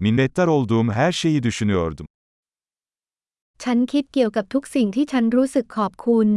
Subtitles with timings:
[0.00, 2.06] Minnettar olduğum her şeyi düşünüyordum.
[3.62, 6.28] ฉันคิดเกี่ยวกับทุกสิ่งที่ฉันรู้สึกขอบคุณ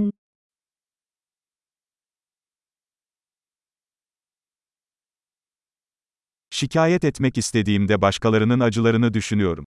[6.49, 9.65] Şikayet etmek istediğimde başkalarının acılarını düşünüyorum.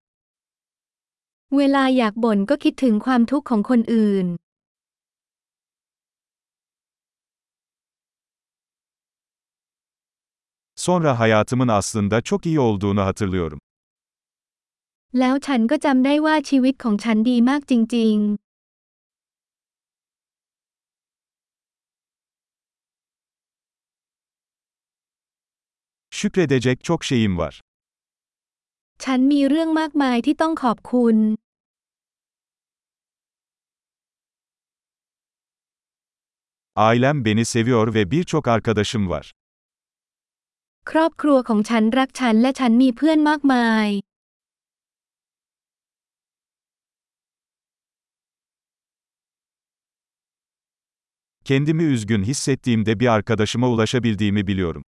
[1.56, 4.26] เวลาอยากบ่นก็คิดถึงความทุกข์ของคนอื่น
[10.76, 13.60] Sonra hayatımın aslında çok iyi olduğunu hatırlıyorum.
[15.18, 18.16] แล้วฉันก็จำได้ว่าชีวิตของฉันดีมากจริง
[26.18, 27.54] Şükredecek çok şeyim var.
[28.30, 31.16] ๆฉันมีเรื่องมากมายที่ต้องขอบคุณ
[36.76, 39.24] Ailem beni seviyor ve birçok arkadaşım var.
[40.90, 43.88] ครอบครัวของฉันรักฉันและฉันมีเพื่อนมากมาย
[51.49, 54.83] Kendimi üzgün hissettiğimde bir arkadaşıma ulaşabildiğimi biliyorum.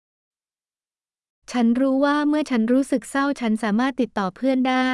[1.52, 4.92] ฉันรู้ว่าเมื่อฉันรู้สึกเศร้าฉันสามารถติดต่อเพื่อนได้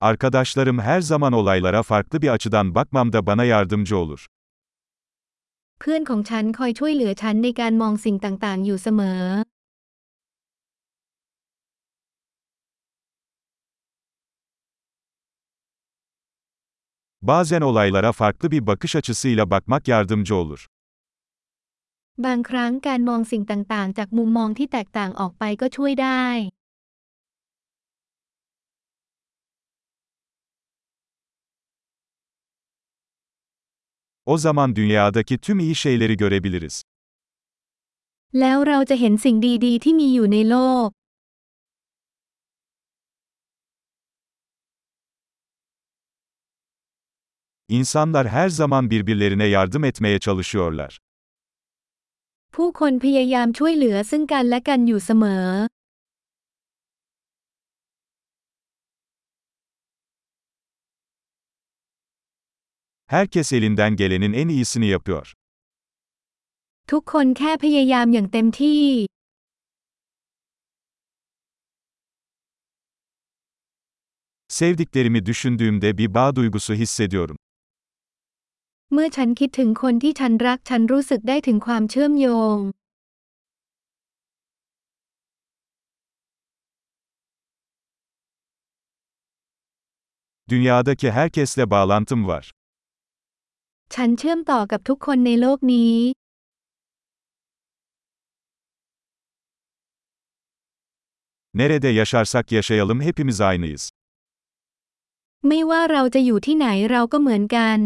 [0.00, 4.20] Arkadaşlarım her zaman olaylara farklı bir açıdan bakmamda bana yardımcı olur.
[5.80, 9.22] เพื่อนของฉันคอยช่วยเหลือฉันในการมองสิ่งต่างๆ อยู่เสมอ
[17.22, 20.66] Bazen olaylara farklı bir bakış açısıyla bakmak yardımcı olur.
[22.26, 26.24] บางครั้งการมองสิ่งต่างๆ จากมุมมองที่แตกต่างออกไปก็ช่วยได้
[34.32, 36.76] O zaman dünyadaki tüm iyi şeyleri görebiliriz.
[38.40, 40.88] แล้วเราจะเห็นสิ่งดี ๆ ที่มีอยู่ในโลก
[47.72, 50.98] İnsanlar her zaman birbirlerine yardım etmeye çalışıyorlar.
[52.54, 55.46] ผู้คนพยายามช่วยเหลือซึ่งกันและกันอยู่เสมอ
[63.06, 65.26] Herkes elinden gelenin en iyisini yapıyor.
[66.90, 68.82] ทุกคนแค่พยายามอย่างเต็มที่
[74.48, 77.36] Sevdiklerimi düşündüğümde bir bağ duygusu hissediyorum.
[78.95, 82.57] เมื่อฉันคิดถึงคนที่ฉันรักฉันรู้สึกได้ถึงความเชื่อมโยง
[90.49, 92.45] Dünyadaki herkesle bağlantım var.
[93.93, 95.95] ฉันเชื่อมต่อกับทุกคนในโลกนี้
[101.59, 103.83] Nerede yaşarsak yaşayalım hepimiz aynıyız.
[105.47, 107.79] ไม่ว่าเราจะอยู่ที่ไหนเราก็เหมือนกัน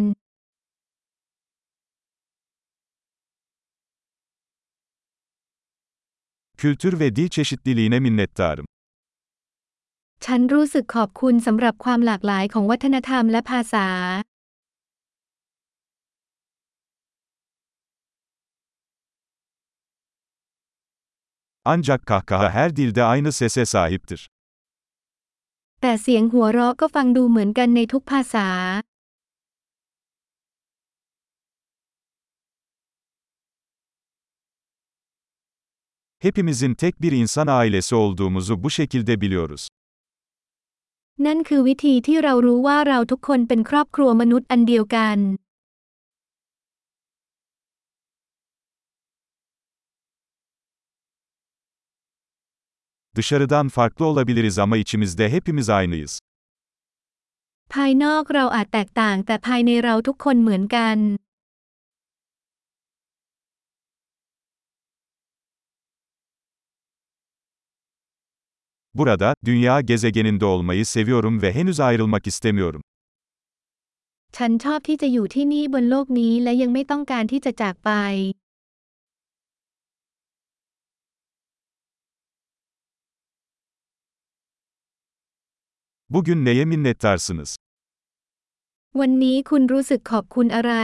[6.57, 8.65] Kültür ve dil çeşitliliğine minnettarım.
[10.25, 13.87] ฉันรู้สึกขอบคุณสำหรับความหลากหลายของวัฒนธรรมและภาษา
[21.73, 24.21] Ancak kahkaha her dilde aynı sese sahiptir.
[25.81, 28.47] แต่เสียงหัวเราะก็ฟังดูเหมือนกันในทุกภาษา
[36.22, 39.68] Hepimizin tek bir insan ailesi olduğumuzu bu şekilde biliyoruz.
[41.26, 45.18] นั่นคือวิธีที่เรารู้ว่าเราทุกคนเป็นครอบครัวมนุษย์อันเดียวกัน
[53.16, 56.12] Dışarıdan farklı olabiliriz ama içimizde hepimiz aynıyız.
[57.74, 60.98] ภายนอกเราอาจแตกต่างแต่ภายในเราทุกคนเหมือนกัน
[68.96, 72.82] Burada, dünya gezegeninde olmayı seviyorum ve henüz ayrılmak istemiyorum.
[74.36, 77.90] ฉันชอบที่จะอยู่ที่นี่บนโลกนี้และยังไม่ต้องการที่จะจากไป
[86.14, 87.50] Bugün neye minnettarsınız?
[89.00, 90.74] วันนี้คุณรู้สึกขอบคุณอะไร